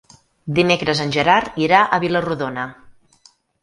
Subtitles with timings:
[0.59, 2.69] Dimecres en Gerard irà a Vila-rodona.